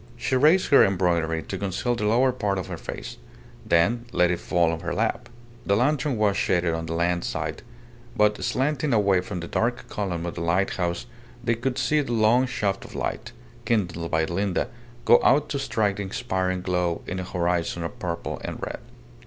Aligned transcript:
She 0.17 0.35
raised 0.35 0.69
her 0.69 0.83
embroidery 0.83 1.43
to 1.43 1.59
conceal 1.59 1.93
the 1.93 2.07
lower 2.07 2.31
part 2.31 2.57
of 2.57 2.65
her 2.69 2.77
face, 2.79 3.17
then 3.63 4.07
let 4.11 4.31
it 4.31 4.39
fall 4.39 4.71
on 4.71 4.79
her 4.79 4.95
lap. 4.95 5.29
The 5.63 5.75
lantern 5.75 6.17
was 6.17 6.35
shaded 6.37 6.73
on 6.73 6.87
the 6.87 6.95
land 6.95 7.23
side, 7.23 7.61
but 8.17 8.43
slanting 8.43 8.93
away 8.93 9.21
from 9.21 9.41
the 9.41 9.47
dark 9.47 9.87
column 9.89 10.25
of 10.25 10.33
the 10.33 10.41
lighthouse 10.41 11.05
they 11.43 11.53
could 11.53 11.77
see 11.77 12.01
the 12.01 12.13
long 12.13 12.47
shaft 12.47 12.83
of 12.83 12.95
light, 12.95 13.31
kindled 13.63 14.09
by 14.09 14.25
Linda, 14.25 14.69
go 15.05 15.19
out 15.23 15.49
to 15.49 15.59
strike 15.59 15.97
the 15.97 16.01
expiring 16.03 16.63
glow 16.63 17.03
in 17.05 17.19
a 17.19 17.23
horizon 17.23 17.83
of 17.83 17.99
purple 17.99 18.41
and 18.43 18.59
red. 18.59 18.79